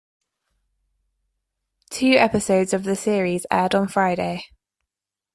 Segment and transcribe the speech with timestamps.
[1.91, 4.43] Two episodes of the series aired on Friday.